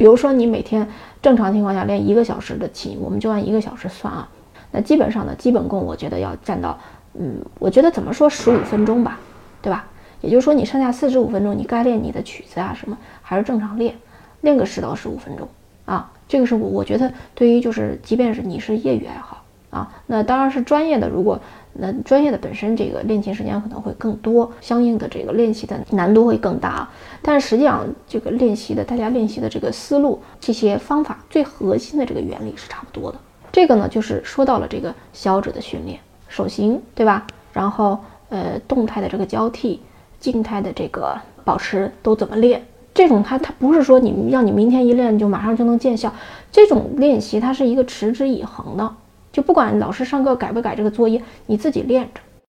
[0.00, 0.88] 比如说，你每天
[1.20, 4.26] 正常情况下练一个小时的琴，我们就按一个小时算啊。
[4.72, 6.78] 那基本上呢，基本功我觉得要占到，
[7.12, 9.20] 嗯，我觉得怎么说十五分钟吧，
[9.60, 9.84] 对吧？
[10.22, 13.94] 也就是说，你剩下四十五分钟，你该练你的曲子啊什么，还是正常练，
[14.40, 15.46] 练个十到十五分钟
[15.84, 16.10] 啊。
[16.26, 21.40] 这个是我我觉得对于就是，即便是你是业余爱好啊，那当然是专业的，如果。
[21.72, 26.86] 那专业的本身这个练琴时间可能会更多，相应的这个练习的难度会更大。
[27.22, 33.18] 但是实际上，这个练习的大家练习的这个思路、这些方法，最核心的这个原理是差不多的。
[33.52, 37.24] 这个呢，就是说到了这个小指的训练，手型对吧？
[37.52, 37.96] 然后
[38.30, 39.80] 呃，动态的这个交替，
[40.18, 42.66] 静态的这个保持都怎么练？
[42.92, 46.12] 这种它它不是说你让你明天一练就马上就能见效，
[46.50, 48.92] 这种练习它是一个持之以恒的。
[49.32, 52.20] 就不管老师上课改不改这个作业，你自己练着。